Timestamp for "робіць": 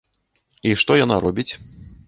1.27-1.49